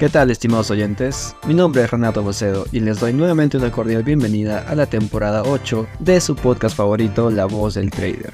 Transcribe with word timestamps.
¿Qué 0.00 0.08
tal 0.08 0.30
estimados 0.30 0.70
oyentes? 0.70 1.36
Mi 1.46 1.52
nombre 1.52 1.82
es 1.82 1.90
Renato 1.90 2.22
Bocedo 2.22 2.64
y 2.72 2.80
les 2.80 3.00
doy 3.00 3.12
nuevamente 3.12 3.58
una 3.58 3.70
cordial 3.70 4.02
bienvenida 4.02 4.64
a 4.66 4.74
la 4.74 4.86
temporada 4.86 5.42
8 5.42 5.86
de 5.98 6.22
su 6.22 6.34
podcast 6.36 6.74
favorito 6.74 7.30
La 7.30 7.44
Voz 7.44 7.74
del 7.74 7.90
Trader. 7.90 8.32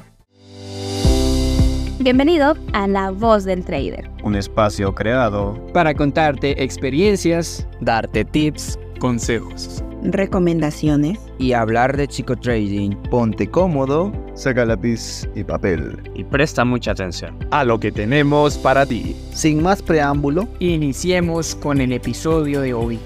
Bienvenido 1.98 2.56
a 2.72 2.86
La 2.86 3.10
Voz 3.10 3.42
del 3.42 3.64
Trader. 3.64 4.08
Un 4.22 4.36
espacio 4.36 4.94
creado 4.94 5.60
para 5.72 5.92
contarte 5.92 6.62
experiencias, 6.62 7.66
darte 7.80 8.24
tips, 8.24 8.78
consejos, 9.00 9.82
recomendaciones 10.02 11.18
y 11.38 11.52
hablar 11.52 11.96
de 11.96 12.08
chico 12.08 12.36
trading. 12.36 12.90
Ponte 13.10 13.48
cómodo, 13.48 14.12
saca 14.34 14.64
lápiz 14.64 15.28
y 15.34 15.44
papel 15.44 16.10
y 16.14 16.24
presta 16.24 16.64
mucha 16.64 16.92
atención 16.92 17.38
a 17.50 17.64
lo 17.64 17.80
que 17.80 17.92
tenemos 17.92 18.58
para 18.58 18.86
ti. 18.86 19.16
Sin 19.32 19.62
más 19.62 19.82
preámbulo, 19.82 20.48
iniciemos 20.58 21.54
con 21.54 21.80
el 21.80 21.92
episodio 21.92 22.60
de 22.60 22.74
hoy. 22.74 22.98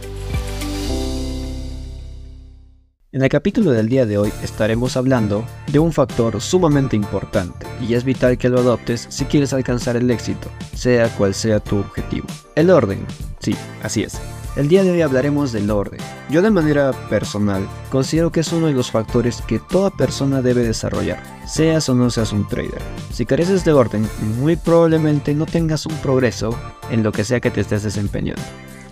En 3.13 3.23
el 3.23 3.29
capítulo 3.29 3.73
del 3.73 3.89
día 3.89 4.07
de 4.07 4.19
hoy 4.19 4.33
estaremos 4.41 4.97
hablando 4.97 5.45
de 5.73 5.81
un 5.81 5.93
factor 5.93 6.41
sumamente 6.41 6.95
importante 6.95 7.67
y 7.81 7.95
es 7.95 8.05
vital 8.05 8.39
que 8.39 8.49
lo 8.49 8.61
adoptes 8.61 9.07
si 9.09 9.25
quieres 9.25 9.53
alcanzar 9.53 9.97
el 9.97 10.09
éxito, 10.13 10.49
sea 10.77 11.09
cual 11.17 11.35
sea 11.35 11.59
tu 11.59 11.79
objetivo. 11.79 12.29
El 12.55 12.71
orden. 12.71 13.05
Sí, 13.41 13.57
así 13.83 14.05
es. 14.05 14.21
El 14.57 14.67
día 14.67 14.83
de 14.83 14.91
hoy 14.91 15.01
hablaremos 15.01 15.53
del 15.53 15.71
orden. 15.71 16.01
Yo 16.29 16.43
de 16.43 16.51
manera 16.51 16.91
personal 17.09 17.69
considero 17.89 18.33
que 18.33 18.41
es 18.41 18.53
uno 18.53 18.67
de 18.67 18.73
los 18.73 18.91
factores 18.91 19.43
que 19.43 19.61
toda 19.61 19.91
persona 19.91 20.43
debe 20.43 20.65
desarrollar, 20.65 21.23
seas 21.47 21.89
o 21.89 21.95
no 21.95 22.11
seas 22.11 22.33
un 22.33 22.49
trader. 22.49 22.83
Si 23.13 23.25
careces 23.25 23.65
de 23.65 23.73
orden, 23.73 24.09
muy 24.41 24.57
probablemente 24.57 25.35
no 25.35 25.47
tengas 25.47 25.87
un 25.87 25.95
progreso 25.99 26.51
en 26.91 27.05
lo 27.05 27.13
que 27.13 27.23
sea 27.23 27.39
que 27.39 27.53
te 27.53 27.61
estés 27.61 27.85
desempeñando. 27.85 28.43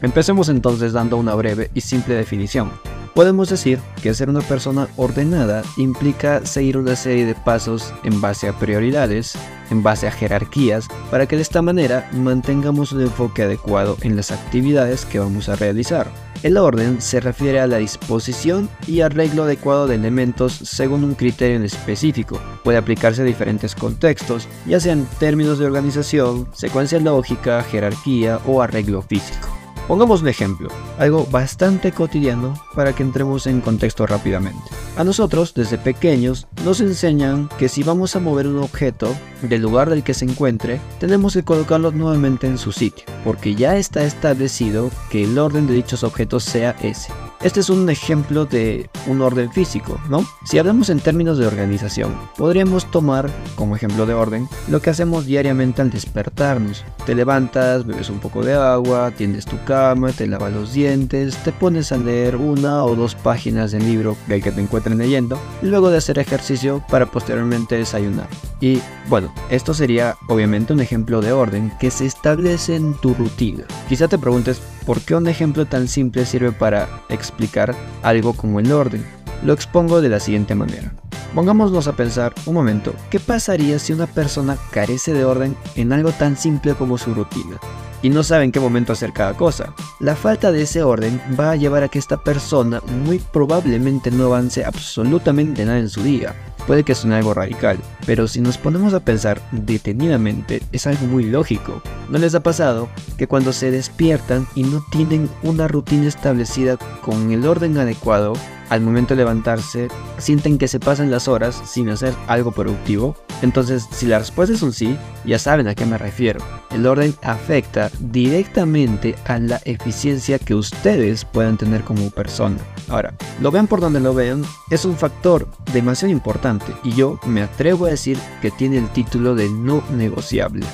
Empecemos 0.00 0.48
entonces 0.48 0.92
dando 0.92 1.16
una 1.16 1.34
breve 1.34 1.72
y 1.74 1.80
simple 1.80 2.14
definición. 2.14 2.70
Podemos 3.18 3.48
decir 3.48 3.80
que 4.00 4.14
ser 4.14 4.30
una 4.30 4.42
persona 4.42 4.86
ordenada 4.94 5.64
implica 5.76 6.46
seguir 6.46 6.78
una 6.78 6.94
serie 6.94 7.26
de 7.26 7.34
pasos 7.34 7.92
en 8.04 8.20
base 8.20 8.46
a 8.46 8.56
prioridades, 8.56 9.36
en 9.72 9.82
base 9.82 10.06
a 10.06 10.12
jerarquías, 10.12 10.86
para 11.10 11.26
que 11.26 11.34
de 11.34 11.42
esta 11.42 11.60
manera 11.60 12.08
mantengamos 12.12 12.92
un 12.92 13.00
enfoque 13.00 13.42
adecuado 13.42 13.96
en 14.02 14.14
las 14.14 14.30
actividades 14.30 15.04
que 15.04 15.18
vamos 15.18 15.48
a 15.48 15.56
realizar. 15.56 16.06
El 16.44 16.58
orden 16.58 17.02
se 17.02 17.18
refiere 17.18 17.58
a 17.58 17.66
la 17.66 17.78
disposición 17.78 18.68
y 18.86 19.00
arreglo 19.00 19.42
adecuado 19.42 19.88
de 19.88 19.96
elementos 19.96 20.52
según 20.52 21.02
un 21.02 21.16
criterio 21.16 21.56
en 21.56 21.64
específico. 21.64 22.40
Puede 22.62 22.78
aplicarse 22.78 23.22
a 23.22 23.24
diferentes 23.24 23.74
contextos, 23.74 24.46
ya 24.64 24.78
sean 24.78 25.08
términos 25.18 25.58
de 25.58 25.66
organización, 25.66 26.46
secuencia 26.52 27.00
lógica, 27.00 27.64
jerarquía 27.64 28.38
o 28.46 28.62
arreglo 28.62 29.02
físico. 29.02 29.57
Pongamos 29.88 30.20
un 30.20 30.28
ejemplo, 30.28 30.68
algo 30.98 31.26
bastante 31.30 31.92
cotidiano 31.92 32.52
para 32.74 32.94
que 32.94 33.02
entremos 33.02 33.46
en 33.46 33.62
contexto 33.62 34.06
rápidamente. 34.06 34.60
A 34.98 35.02
nosotros, 35.02 35.54
desde 35.54 35.78
pequeños, 35.78 36.46
nos 36.62 36.82
enseñan 36.82 37.48
que 37.58 37.70
si 37.70 37.82
vamos 37.82 38.14
a 38.14 38.20
mover 38.20 38.46
un 38.46 38.58
objeto 38.58 39.08
del 39.40 39.62
lugar 39.62 39.88
del 39.88 40.02
que 40.02 40.12
se 40.12 40.26
encuentre, 40.26 40.78
tenemos 41.00 41.32
que 41.32 41.42
colocarlo 41.42 41.90
nuevamente 41.90 42.46
en 42.46 42.58
su 42.58 42.70
sitio, 42.70 43.06
porque 43.24 43.54
ya 43.54 43.78
está 43.78 44.04
establecido 44.04 44.90
que 45.08 45.24
el 45.24 45.38
orden 45.38 45.66
de 45.66 45.72
dichos 45.72 46.04
objetos 46.04 46.44
sea 46.44 46.76
ese. 46.82 47.10
Este 47.40 47.60
es 47.60 47.70
un 47.70 47.88
ejemplo 47.88 48.46
de 48.46 48.90
un 49.06 49.22
orden 49.22 49.52
físico, 49.52 50.00
¿no? 50.10 50.26
Si 50.44 50.58
hablamos 50.58 50.90
en 50.90 50.98
términos 50.98 51.38
de 51.38 51.46
organización, 51.46 52.12
podríamos 52.36 52.90
tomar 52.90 53.30
como 53.54 53.76
ejemplo 53.76 54.06
de 54.06 54.14
orden 54.14 54.48
lo 54.66 54.82
que 54.82 54.90
hacemos 54.90 55.24
diariamente 55.24 55.80
al 55.80 55.90
despertarnos. 55.90 56.84
Te 57.06 57.14
levantas, 57.14 57.86
bebes 57.86 58.10
un 58.10 58.18
poco 58.18 58.42
de 58.42 58.54
agua, 58.54 59.12
tiendes 59.12 59.46
tu 59.46 59.56
cama, 59.64 60.10
te 60.10 60.26
lavas 60.26 60.52
los 60.52 60.72
dientes, 60.72 61.36
te 61.44 61.52
pones 61.52 61.92
a 61.92 61.96
leer 61.96 62.34
una 62.34 62.84
o 62.84 62.96
dos 62.96 63.14
páginas 63.14 63.70
del 63.70 63.84
libro 63.86 64.16
del 64.26 64.42
que 64.42 64.50
te 64.50 64.60
encuentren 64.60 64.98
leyendo, 64.98 65.38
luego 65.62 65.90
de 65.90 65.98
hacer 65.98 66.18
ejercicio 66.18 66.82
para 66.90 67.06
posteriormente 67.06 67.76
desayunar. 67.76 68.28
Y 68.60 68.80
bueno, 69.08 69.32
esto 69.48 69.74
sería 69.74 70.16
obviamente 70.28 70.72
un 70.72 70.80
ejemplo 70.80 71.20
de 71.20 71.30
orden 71.30 71.72
que 71.78 71.92
se 71.92 72.04
establece 72.04 72.74
en 72.74 72.94
tu 72.94 73.14
rutina. 73.14 73.62
Quizá 73.88 74.08
te 74.08 74.18
preguntes, 74.18 74.60
¿por 74.88 75.02
qué 75.02 75.14
un 75.14 75.28
ejemplo 75.28 75.66
tan 75.66 75.86
simple 75.86 76.24
sirve 76.24 76.50
para 76.50 76.88
explicar 77.10 77.74
algo 78.02 78.32
como 78.32 78.58
el 78.58 78.72
orden? 78.72 79.04
Lo 79.44 79.52
expongo 79.52 80.00
de 80.00 80.08
la 80.08 80.18
siguiente 80.18 80.54
manera. 80.54 80.94
Pongámonos 81.34 81.86
a 81.88 81.92
pensar 81.94 82.32
un 82.46 82.54
momento, 82.54 82.94
¿qué 83.10 83.20
pasaría 83.20 83.78
si 83.78 83.92
una 83.92 84.06
persona 84.06 84.56
carece 84.70 85.12
de 85.12 85.26
orden 85.26 85.54
en 85.76 85.92
algo 85.92 86.10
tan 86.12 86.38
simple 86.38 86.72
como 86.72 86.96
su 86.96 87.12
rutina? 87.12 87.58
y 88.00 88.10
no 88.10 88.22
sabe 88.22 88.44
en 88.44 88.52
qué 88.52 88.60
momento 88.60 88.92
hacer 88.92 89.12
cada 89.12 89.34
cosa. 89.34 89.74
La 89.98 90.14
falta 90.14 90.52
de 90.52 90.62
ese 90.62 90.84
orden 90.84 91.20
va 91.38 91.50
a 91.50 91.56
llevar 91.56 91.82
a 91.82 91.88
que 91.88 91.98
esta 91.98 92.22
persona 92.22 92.80
muy 93.04 93.18
probablemente 93.18 94.12
no 94.12 94.26
avance 94.26 94.64
absolutamente 94.64 95.64
nada 95.64 95.80
en 95.80 95.88
su 95.88 96.02
día. 96.04 96.32
Puede 96.66 96.84
que 96.84 96.94
suene 96.94 97.16
algo 97.16 97.34
radical, 97.34 97.76
pero 98.08 98.26
si 98.26 98.40
nos 98.40 98.56
ponemos 98.56 98.94
a 98.94 99.00
pensar 99.00 99.38
detenidamente 99.52 100.62
es 100.72 100.86
algo 100.86 101.06
muy 101.06 101.24
lógico. 101.24 101.82
¿No 102.08 102.16
les 102.16 102.34
ha 102.34 102.42
pasado 102.42 102.88
que 103.18 103.26
cuando 103.26 103.52
se 103.52 103.70
despiertan 103.70 104.46
y 104.54 104.62
no 104.62 104.82
tienen 104.90 105.28
una 105.42 105.68
rutina 105.68 106.08
establecida 106.08 106.78
con 107.02 107.30
el 107.32 107.46
orden 107.46 107.76
adecuado, 107.76 108.32
al 108.70 108.80
momento 108.80 109.14
de 109.14 109.18
levantarse 109.18 109.88
sienten 110.16 110.56
que 110.56 110.68
se 110.68 110.80
pasan 110.80 111.10
las 111.10 111.28
horas 111.28 111.60
sin 111.66 111.90
hacer 111.90 112.14
algo 112.28 112.50
productivo? 112.50 113.14
Entonces, 113.42 113.86
si 113.92 114.06
la 114.06 114.18
respuesta 114.18 114.54
es 114.54 114.62
un 114.62 114.72
sí, 114.72 114.96
ya 115.24 115.38
saben 115.38 115.68
a 115.68 115.74
qué 115.74 115.86
me 115.86 115.98
refiero. 115.98 116.40
El 116.70 116.86
orden 116.86 117.14
afecta 117.22 117.90
directamente 118.00 119.14
a 119.26 119.38
la 119.38 119.60
eficiencia 119.64 120.38
que 120.38 120.54
ustedes 120.54 121.24
puedan 121.24 121.56
tener 121.56 121.82
como 121.82 122.10
persona. 122.10 122.56
Ahora, 122.88 123.14
lo 123.40 123.50
vean 123.50 123.66
por 123.66 123.80
donde 123.80 124.00
lo 124.00 124.12
vean, 124.14 124.44
es 124.70 124.84
un 124.84 124.96
factor 124.96 125.46
demasiado 125.72 126.12
importante 126.12 126.74
y 126.82 126.92
yo 126.92 127.20
me 127.26 127.42
atrevo 127.42 127.86
a 127.86 127.90
decir 127.98 128.18
que 128.40 128.50
tiene 128.50 128.78
el 128.78 128.88
título 128.92 129.34
de 129.34 129.48
no 129.48 129.82
negociable. 129.90 130.64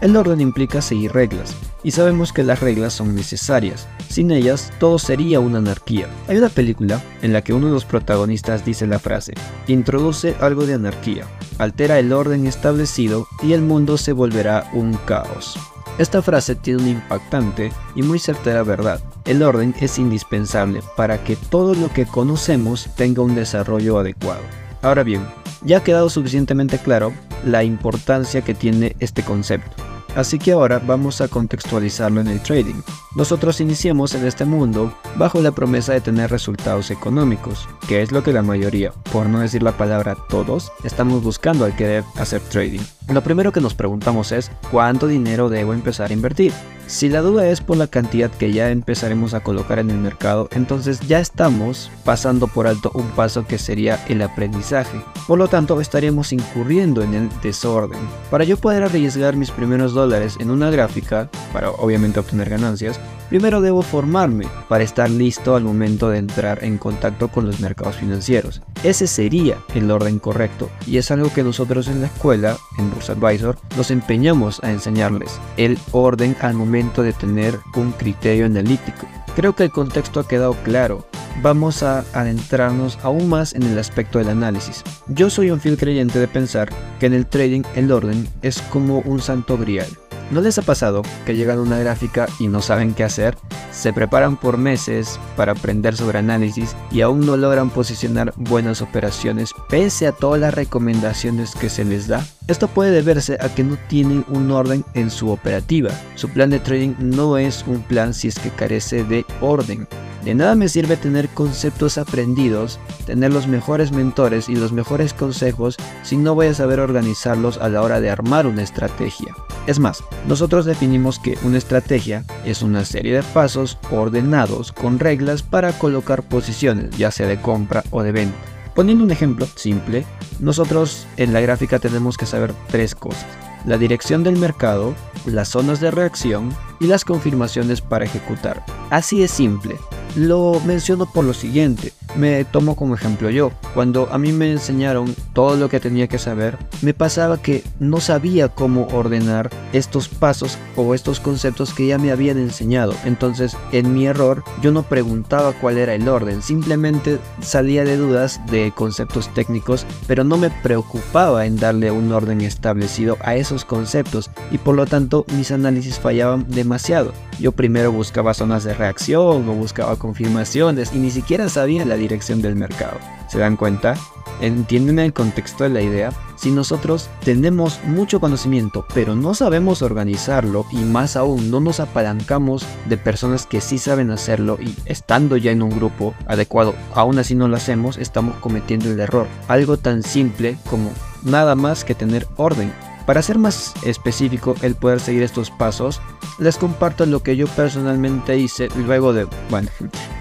El 0.00 0.16
orden 0.16 0.40
implica 0.40 0.82
seguir 0.82 1.12
reglas, 1.12 1.54
y 1.84 1.92
sabemos 1.92 2.32
que 2.32 2.42
las 2.42 2.58
reglas 2.58 2.92
son 2.92 3.14
necesarias. 3.14 3.86
Sin 4.08 4.32
ellas, 4.32 4.72
todo 4.80 4.98
sería 4.98 5.38
una 5.38 5.58
anarquía. 5.58 6.08
Hay 6.26 6.38
una 6.38 6.48
película 6.48 7.00
en 7.22 7.32
la 7.32 7.42
que 7.42 7.52
uno 7.52 7.68
de 7.68 7.72
los 7.72 7.84
protagonistas 7.84 8.64
dice 8.64 8.88
la 8.88 8.98
frase, 8.98 9.34
introduce 9.68 10.34
algo 10.40 10.66
de 10.66 10.74
anarquía, 10.74 11.26
altera 11.58 12.00
el 12.00 12.12
orden 12.12 12.48
establecido 12.48 13.28
y 13.44 13.52
el 13.52 13.62
mundo 13.62 13.96
se 13.96 14.12
volverá 14.12 14.68
un 14.72 14.94
caos. 15.06 15.56
Esta 15.98 16.20
frase 16.20 16.56
tiene 16.56 16.80
una 16.80 16.90
impactante 16.90 17.70
y 17.94 18.02
muy 18.02 18.18
certera 18.18 18.64
verdad. 18.64 19.00
El 19.24 19.42
orden 19.42 19.72
es 19.80 19.98
indispensable 19.98 20.80
para 20.96 21.22
que 21.22 21.36
todo 21.36 21.74
lo 21.74 21.92
que 21.92 22.06
conocemos 22.06 22.88
tenga 22.96 23.22
un 23.22 23.34
desarrollo 23.34 23.98
adecuado. 23.98 24.42
Ahora 24.82 25.04
bien, 25.04 25.26
ya 25.64 25.78
ha 25.78 25.84
quedado 25.84 26.10
suficientemente 26.10 26.78
claro 26.78 27.12
la 27.44 27.62
importancia 27.62 28.42
que 28.42 28.54
tiene 28.54 28.96
este 28.98 29.22
concepto. 29.22 29.70
Así 30.14 30.38
que 30.38 30.52
ahora 30.52 30.78
vamos 30.78 31.20
a 31.22 31.28
contextualizarlo 31.28 32.20
en 32.20 32.28
el 32.28 32.42
trading. 32.42 32.82
Nosotros 33.16 33.60
iniciamos 33.60 34.14
en 34.14 34.26
este 34.26 34.44
mundo 34.44 34.92
bajo 35.16 35.40
la 35.40 35.52
promesa 35.52 35.94
de 35.94 36.02
tener 36.02 36.30
resultados 36.30 36.90
económicos, 36.90 37.66
que 37.88 38.02
es 38.02 38.12
lo 38.12 38.22
que 38.22 38.32
la 38.32 38.42
mayoría, 38.42 38.92
por 39.10 39.28
no 39.28 39.40
decir 39.40 39.62
la 39.62 39.76
palabra 39.76 40.16
todos, 40.28 40.70
estamos 40.84 41.22
buscando 41.22 41.64
al 41.64 41.74
querer 41.76 42.04
hacer 42.16 42.42
trading. 42.42 42.82
Lo 43.08 43.22
primero 43.22 43.52
que 43.52 43.60
nos 43.60 43.74
preguntamos 43.74 44.32
es, 44.32 44.50
¿cuánto 44.70 45.06
dinero 45.06 45.48
debo 45.48 45.74
empezar 45.74 46.10
a 46.10 46.14
invertir? 46.14 46.52
Si 46.86 47.08
la 47.08 47.20
duda 47.20 47.48
es 47.48 47.60
por 47.60 47.76
la 47.76 47.86
cantidad 47.86 48.30
que 48.30 48.52
ya 48.52 48.70
empezaremos 48.70 49.34
a 49.34 49.40
colocar 49.40 49.78
en 49.78 49.90
el 49.90 49.98
mercado, 49.98 50.48
entonces 50.52 51.00
ya 51.00 51.18
estamos 51.18 51.90
pasando 52.04 52.46
por 52.46 52.66
alto 52.66 52.90
un 52.94 53.08
paso 53.10 53.46
que 53.46 53.58
sería 53.58 54.02
el 54.08 54.22
aprendizaje. 54.22 55.02
Por 55.26 55.38
lo 55.38 55.48
tanto, 55.48 55.80
estaríamos 55.80 56.32
incurriendo 56.32 57.02
en 57.02 57.14
el 57.14 57.28
desorden. 57.42 58.00
Para 58.30 58.44
yo 58.44 58.56
poder 58.56 58.84
arriesgar 58.84 59.36
mis 59.36 59.50
primeros 59.50 59.94
dólares 59.94 60.36
en 60.38 60.50
una 60.50 60.70
gráfica, 60.70 61.28
para 61.52 61.70
obviamente 61.70 62.20
obtener 62.20 62.50
ganancias, 62.50 63.00
primero 63.32 63.62
debo 63.62 63.80
formarme 63.80 64.44
para 64.68 64.84
estar 64.84 65.08
listo 65.08 65.56
al 65.56 65.64
momento 65.64 66.10
de 66.10 66.18
entrar 66.18 66.62
en 66.62 66.76
contacto 66.76 67.28
con 67.28 67.46
los 67.46 67.60
mercados 67.60 67.96
financieros. 67.96 68.60
Ese 68.84 69.06
sería 69.06 69.56
el 69.74 69.90
orden 69.90 70.18
correcto 70.18 70.68
y 70.86 70.98
es 70.98 71.10
algo 71.10 71.32
que 71.32 71.42
nosotros 71.42 71.88
en 71.88 72.02
la 72.02 72.08
escuela, 72.08 72.58
en 72.76 72.90
Bursa 72.90 73.14
Advisor, 73.14 73.56
nos 73.74 73.90
empeñamos 73.90 74.62
a 74.62 74.70
enseñarles. 74.70 75.40
El 75.56 75.78
orden 75.92 76.36
al 76.42 76.52
momento 76.52 77.02
de 77.02 77.14
tener 77.14 77.58
un 77.74 77.92
criterio 77.92 78.44
analítico. 78.44 79.06
Creo 79.34 79.54
que 79.54 79.64
el 79.64 79.70
contexto 79.70 80.20
ha 80.20 80.28
quedado 80.28 80.52
claro. 80.62 81.06
Vamos 81.40 81.82
a 81.82 82.04
adentrarnos 82.12 82.98
aún 83.02 83.30
más 83.30 83.54
en 83.54 83.62
el 83.62 83.78
aspecto 83.78 84.18
del 84.18 84.28
análisis. 84.28 84.84
Yo 85.08 85.30
soy 85.30 85.50
un 85.50 85.58
fiel 85.58 85.78
creyente 85.78 86.18
de 86.18 86.28
pensar 86.28 86.68
que 87.00 87.06
en 87.06 87.14
el 87.14 87.24
trading 87.24 87.62
el 87.74 87.90
orden 87.92 88.28
es 88.42 88.60
como 88.60 88.98
un 88.98 89.22
santo 89.22 89.56
grial. 89.56 89.88
¿No 90.32 90.40
les 90.40 90.58
ha 90.58 90.62
pasado 90.62 91.02
que 91.24 91.36
llegan 91.36 91.58
a 91.58 91.62
una 91.62 91.78
gráfica 91.78 92.26
y 92.40 92.48
no 92.48 92.62
saben 92.62 92.94
qué 92.94 93.04
hacer? 93.04 93.36
se 93.72 93.92
preparan 93.92 94.36
por 94.36 94.58
meses 94.58 95.18
para 95.36 95.52
aprender 95.52 95.96
sobre 95.96 96.18
análisis 96.18 96.76
y 96.90 97.00
aún 97.00 97.26
no 97.26 97.36
logran 97.36 97.70
posicionar 97.70 98.32
buenas 98.36 98.82
operaciones 98.82 99.54
pese 99.68 100.06
a 100.06 100.12
todas 100.12 100.40
las 100.40 100.54
recomendaciones 100.54 101.54
que 101.54 101.70
se 101.70 101.84
les 101.84 102.06
da. 102.06 102.24
Esto 102.48 102.68
puede 102.68 102.90
deberse 102.90 103.38
a 103.40 103.48
que 103.48 103.64
no 103.64 103.76
tienen 103.88 104.24
un 104.28 104.50
orden 104.50 104.84
en 104.94 105.10
su 105.10 105.30
operativa. 105.30 105.90
Su 106.16 106.28
plan 106.28 106.50
de 106.50 106.60
trading 106.60 106.94
no 106.98 107.38
es 107.38 107.64
un 107.66 107.82
plan 107.82 108.14
si 108.14 108.28
es 108.28 108.38
que 108.38 108.50
carece 108.50 109.04
de 109.04 109.24
orden. 109.40 109.88
De 110.24 110.34
nada 110.34 110.54
me 110.54 110.68
sirve 110.68 110.96
tener 110.96 111.28
conceptos 111.30 111.98
aprendidos, 111.98 112.78
tener 113.06 113.32
los 113.32 113.48
mejores 113.48 113.90
mentores 113.90 114.48
y 114.48 114.54
los 114.54 114.72
mejores 114.72 115.14
consejos 115.14 115.76
si 116.02 116.16
no 116.16 116.34
voy 116.34 116.48
a 116.48 116.54
saber 116.54 116.78
organizarlos 116.78 117.58
a 117.58 117.68
la 117.68 117.82
hora 117.82 118.00
de 118.00 118.10
armar 118.10 118.46
una 118.46 118.62
estrategia. 118.62 119.34
Es 119.66 119.78
más, 119.78 120.02
nosotros 120.26 120.64
definimos 120.64 121.20
que 121.20 121.38
una 121.44 121.58
estrategia 121.58 122.24
es 122.44 122.62
una 122.62 122.84
serie 122.84 123.14
de 123.14 123.22
pasos 123.22 123.78
ordenados 123.92 124.72
con 124.72 124.98
reglas 124.98 125.42
para 125.44 125.72
colocar 125.78 126.24
posiciones, 126.24 126.96
ya 126.96 127.12
sea 127.12 127.28
de 127.28 127.40
compra 127.40 127.84
o 127.90 128.02
de 128.02 128.10
venta. 128.10 128.36
Poniendo 128.74 129.04
un 129.04 129.10
ejemplo 129.10 129.46
simple, 129.54 130.04
nosotros 130.40 131.06
en 131.16 131.32
la 131.32 131.40
gráfica 131.40 131.78
tenemos 131.78 132.16
que 132.16 132.26
saber 132.26 132.54
tres 132.68 132.94
cosas. 132.94 133.26
La 133.64 133.78
dirección 133.78 134.24
del 134.24 134.36
mercado, 134.36 134.94
las 135.26 135.48
zonas 135.48 135.78
de 135.78 135.92
reacción 135.92 136.52
y 136.80 136.86
las 136.86 137.04
confirmaciones 137.04 137.80
para 137.80 138.04
ejecutar. 138.04 138.64
Así 138.90 139.22
es 139.22 139.30
simple. 139.30 139.76
Lo 140.16 140.60
menciono 140.66 141.06
por 141.06 141.24
lo 141.24 141.34
siguiente, 141.34 141.92
me 142.16 142.44
tomo 142.44 142.76
como 142.76 142.94
ejemplo 142.94 143.30
yo. 143.30 143.52
Cuando 143.74 144.08
a 144.12 144.18
mí 144.18 144.32
me 144.32 144.50
enseñaron 144.50 145.14
todo 145.32 145.56
lo 145.56 145.68
que 145.68 145.80
tenía 145.80 146.08
que 146.08 146.18
saber, 146.18 146.58
me 146.82 146.94
pasaba 146.94 147.40
que 147.40 147.64
no 147.80 148.00
sabía 148.00 148.48
cómo 148.48 148.86
ordenar 148.88 149.50
estos 149.72 150.08
pasos 150.08 150.58
o 150.76 150.94
estos 150.94 151.20
conceptos 151.20 151.72
que 151.74 151.86
ya 151.86 151.98
me 151.98 152.10
habían 152.10 152.38
enseñado. 152.38 152.94
Entonces, 153.04 153.56
en 153.72 153.94
mi 153.94 154.06
error, 154.06 154.44
yo 154.62 154.72
no 154.72 154.82
preguntaba 154.82 155.52
cuál 155.52 155.78
era 155.78 155.94
el 155.94 156.08
orden, 156.08 156.42
simplemente 156.42 157.18
salía 157.40 157.84
de 157.84 157.96
dudas 157.96 158.40
de 158.50 158.72
conceptos 158.74 159.32
técnicos, 159.32 159.86
pero 160.06 160.24
no 160.24 160.36
me 160.36 160.50
preocupaba 160.50 161.46
en 161.46 161.56
darle 161.56 161.90
un 161.90 162.12
orden 162.12 162.40
establecido 162.40 163.16
a 163.20 163.36
esos 163.36 163.64
conceptos 163.64 164.30
y 164.50 164.58
por 164.58 164.74
lo 164.74 164.86
tanto 164.86 165.24
mis 165.36 165.50
análisis 165.50 165.98
fallaban 165.98 166.46
demasiado. 166.48 167.12
Yo 167.38 167.52
primero 167.52 167.90
buscaba 167.90 168.34
zonas 168.34 168.64
de 168.64 168.74
reacción 168.74 169.48
o 169.48 169.54
buscaba 169.54 169.96
confirmaciones 169.96 170.92
y 170.94 170.98
ni 170.98 171.10
siquiera 171.10 171.48
sabía 171.48 171.84
la 171.84 171.96
dirección 172.02 172.42
del 172.42 172.56
mercado. 172.56 172.98
¿Se 173.28 173.38
dan 173.38 173.56
cuenta? 173.56 173.94
¿Entienden 174.40 174.98
el 174.98 175.12
contexto 175.12 175.64
de 175.64 175.70
la 175.70 175.82
idea? 175.82 176.12
Si 176.36 176.50
nosotros 176.50 177.08
tenemos 177.24 177.78
mucho 177.84 178.18
conocimiento, 178.18 178.84
pero 178.92 179.14
no 179.14 179.34
sabemos 179.34 179.82
organizarlo 179.82 180.66
y 180.72 180.78
más 180.78 181.16
aún 181.16 181.50
no 181.50 181.60
nos 181.60 181.78
apalancamos 181.78 182.66
de 182.88 182.96
personas 182.96 183.46
que 183.46 183.60
sí 183.60 183.78
saben 183.78 184.10
hacerlo 184.10 184.58
y 184.60 184.74
estando 184.84 185.36
ya 185.36 185.52
en 185.52 185.62
un 185.62 185.70
grupo 185.70 186.14
adecuado, 186.26 186.74
aún 186.94 187.18
así 187.18 187.34
no 187.34 187.46
lo 187.46 187.56
hacemos, 187.56 187.98
estamos 187.98 188.34
cometiendo 188.36 188.90
el 188.90 188.98
error. 188.98 189.28
Algo 189.48 189.76
tan 189.76 190.02
simple 190.02 190.56
como 190.68 190.90
nada 191.22 191.54
más 191.54 191.84
que 191.84 191.94
tener 191.94 192.26
orden. 192.36 192.72
Para 193.06 193.22
ser 193.22 193.38
más 193.38 193.72
específico 193.84 194.54
el 194.62 194.74
poder 194.74 195.00
seguir 195.00 195.22
estos 195.22 195.50
pasos, 195.50 196.00
les 196.38 196.56
comparto 196.56 197.06
lo 197.06 197.22
que 197.22 197.36
yo 197.36 197.46
personalmente 197.46 198.36
hice 198.38 198.68
luego 198.76 199.12
de, 199.12 199.26
bueno, 199.50 199.68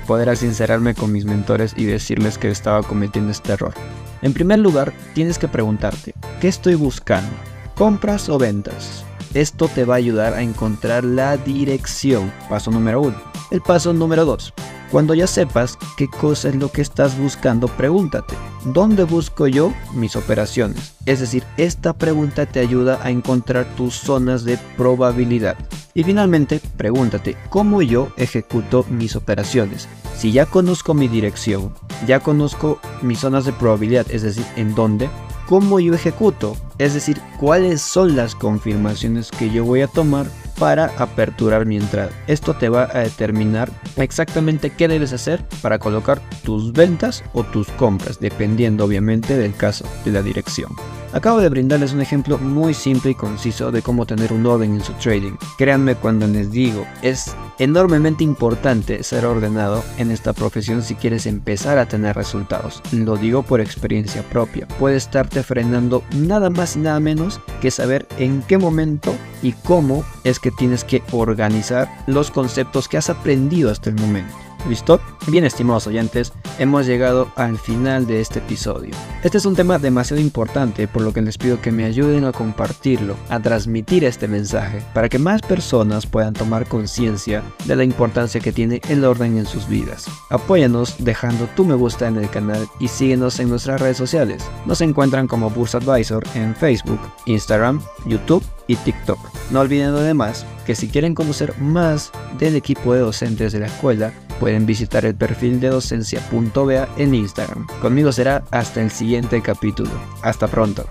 poder 0.08 0.36
sincerarme 0.38 0.96
con 0.96 1.12
mis 1.12 1.26
mentores 1.26 1.74
y 1.78 1.86
decirles 1.86 2.38
que 2.38 2.50
estaba 2.50 2.84
cometiendo 2.84 3.32
este 3.32 3.54
error. 3.54 3.74
En 4.22 4.34
primer 4.34 4.60
lugar, 4.60 4.94
tienes 5.14 5.38
que 5.40 5.48
preguntarte, 5.48 6.14
¿qué 6.40 6.48
estoy 6.48 6.76
buscando? 6.76 7.32
¿Compras 7.76 8.30
o 8.30 8.38
ventas? 8.38 9.04
Esto 9.34 9.68
te 9.68 9.86
va 9.86 9.96
a 9.96 9.98
ayudar 9.98 10.34
a 10.34 10.42
encontrar 10.42 11.04
la 11.04 11.38
dirección. 11.38 12.32
Paso 12.50 12.70
número 12.70 13.02
uno. 13.02 13.22
El 13.50 13.62
paso 13.62 13.94
número 13.94 14.26
dos. 14.26 14.54
Cuando 14.92 15.14
ya 15.14 15.26
sepas 15.26 15.78
qué 15.96 16.10
cosa 16.10 16.50
es 16.50 16.56
lo 16.56 16.70
que 16.70 16.82
estás 16.82 17.18
buscando, 17.18 17.70
pregúntate, 17.70 18.36
¿dónde 18.66 19.06
busco 19.06 19.48
yo 19.48 19.74
mis 19.94 20.18
operaciones? 20.18 20.96
Es 21.06 21.22
decir, 21.22 21.46
esta 21.56 21.94
pregunta 21.94 22.46
te 22.46 22.60
ayuda 22.60 23.00
a 23.02 23.10
encontrar 23.10 23.66
tus 23.78 23.94
zonas 23.96 24.44
de 24.44 24.60
probabilidad. 24.76 25.56
Y 25.94 26.04
finalmente, 26.04 26.62
pregúntate, 26.78 27.36
¿cómo 27.50 27.82
yo 27.82 28.14
ejecuto 28.18 28.86
mis 28.90 29.16
operaciones? 29.16 29.90
Si 30.16 30.32
ya 30.32 30.46
conozco 30.46 30.94
mi 30.94 31.08
dirección, 31.08 31.74
ya 32.08 32.20
conozco 32.20 32.80
mis 33.02 33.20
zonas 33.20 33.46
de 33.46 33.54
probabilidad, 33.54 34.06
es 34.10 34.22
decir, 34.22 34.46
en 34.56 34.74
dónde, 34.74 35.10
¿cómo 35.48 35.80
yo 35.80 35.94
ejecuto? 35.94 36.56
Es 36.78 36.94
decir, 36.94 37.20
cuáles 37.40 37.82
son 37.82 38.16
las 38.16 38.36
confirmaciones 38.36 39.32
que 39.32 39.50
yo 39.50 39.66
voy 39.66 39.82
a 39.82 39.88
tomar 39.88 40.28
para 40.58 40.86
aperturar 40.98 41.66
mi 41.66 41.76
entrada. 41.76 42.12
Esto 42.28 42.56
te 42.56 42.70
va 42.70 42.88
a 42.94 43.00
determinar 43.00 43.72
exactamente 43.98 44.70
qué 44.70 44.88
debes 44.88 45.12
hacer 45.12 45.44
para 45.62 45.80
colocar 45.80 46.22
tus 46.44 46.72
ventas 46.72 47.24
o 47.34 47.44
tus 47.44 47.68
compras, 47.72 48.20
dependiendo 48.20 48.86
obviamente 48.86 49.36
del 49.36 49.56
caso 49.56 49.86
de 50.06 50.12
la 50.12 50.22
dirección. 50.22 50.72
Acabo 51.14 51.42
de 51.42 51.50
brindarles 51.50 51.92
un 51.92 52.00
ejemplo 52.00 52.38
muy 52.38 52.74
simple 52.74 53.12
y 53.12 53.16
conciso 53.16 53.70
de 53.70 53.82
cómo 53.82 54.06
tener 54.06 54.32
un 54.32 54.46
orden 54.46 54.76
en 54.76 54.84
su 54.84 54.94
trading. 54.94 55.34
Créanme 55.58 55.96
cuando 55.96 56.26
les 56.26 56.52
digo, 56.52 56.86
es 57.02 57.36
enormemente 57.60 58.24
importante 58.24 59.04
ser 59.04 59.26
ordenado 59.26 59.84
en 59.98 60.10
esta 60.10 60.32
profesión 60.32 60.82
si 60.82 60.96
quieres 60.96 61.26
empezar 61.26 61.78
a 61.80 61.86
tener 61.86 62.16
resultados. 62.16 62.82
Lo 62.94 63.18
digo 63.18 63.44
por 63.44 63.60
experiencia 63.60 64.24
propia. 64.24 64.68
Puede 64.80 64.96
estarte 64.96 65.44
frenando 65.44 66.02
nada 66.16 66.50
más 66.50 66.78
y 66.78 66.80
nada 66.80 67.02
menos 67.02 67.42
que 67.60 67.72
saber 67.72 68.08
en 68.18 68.42
qué 68.44 68.58
momento 68.58 69.14
y 69.44 69.52
cómo 69.52 70.06
es 70.24 70.40
que 70.40 70.52
tienes 70.52 70.86
que 70.86 71.04
organizar 71.12 71.90
los 72.08 72.32
conceptos 72.32 72.88
que 72.88 72.98
has 72.98 73.10
aprendido 73.10 73.70
hasta 73.70 73.90
el 73.90 73.98
momento. 73.98 74.34
¿Listo? 74.70 75.02
Bien, 75.28 75.44
estimados 75.44 75.88
oyentes, 75.88 76.34
hemos 76.60 76.86
llegado 76.86 77.32
al 77.36 77.58
final 77.58 78.06
de 78.06 78.22
este 78.22 78.40
episodio. 78.40 78.94
Este 79.24 79.38
es 79.38 79.46
un 79.46 79.56
tema 79.56 79.80
demasiado 79.80 80.22
importante, 80.22 80.88
por 80.88 81.02
lo 81.02 81.14
que 81.14 81.22
les 81.22 81.38
pido 81.38 81.60
que 81.60 81.72
me 81.72 81.86
ayuden 81.86 82.26
a 82.26 82.32
compartirlo, 82.32 83.16
a 83.30 83.40
transmitir 83.40 84.04
este 84.04 84.28
mensaje, 84.28 84.84
para 84.94 85.10
que 85.10 85.20
más 85.20 85.42
personas 85.42 86.06
puedan 86.06 86.34
tomar 86.34 86.68
conciencia 86.68 87.44
de 87.66 87.76
la 87.76 87.84
importancia 87.84 88.40
que 88.40 88.52
tiene 88.52 88.82
el 88.88 89.04
orden 89.04 89.38
en 89.38 89.46
sus 89.46 89.68
vidas. 89.68 90.06
Apóyanos 90.30 90.96
dejando 91.00 91.48
tu 91.56 91.66
me 91.66 91.76
gusta 91.76 92.08
en 92.08 92.18
el 92.18 92.30
canal 92.30 92.68
y 92.80 92.88
síguenos 92.88 93.40
en 93.40 93.50
nuestras 93.50 93.82
redes 93.82 93.98
sociales. 93.98 94.44
Nos 94.66 94.82
encuentran 94.82 95.28
como 95.28 95.50
Bursa 95.50 95.80
Advisor 95.80 96.24
en 96.36 96.56
Facebook, 96.56 97.00
Instagram, 97.26 97.82
YouTube 98.06 98.44
y 98.68 98.76
TikTok. 98.76 99.20
No 99.50 99.62
olviden 99.62 99.90
además 99.90 100.46
que 100.66 100.76
si 100.76 100.88
quieren 100.88 101.16
conocer 101.16 101.60
más 101.60 102.12
del 102.38 102.56
equipo 102.56 102.94
de 102.94 103.02
docentes 103.02 103.52
de 103.54 103.60
la 103.60 103.68
escuela, 103.68 104.14
pueden 104.42 104.66
visitar 104.66 105.06
el 105.06 105.14
perfil 105.14 105.60
de 105.60 105.70
docencia.bea 105.70 106.90
en 106.98 107.14
Instagram. 107.14 107.68
Conmigo 107.80 108.12
será 108.12 108.44
hasta 108.50 108.82
el 108.82 108.90
siguiente 108.90 109.40
capítulo. 109.44 109.92
Hasta 110.24 110.48
pronto. 110.48 110.84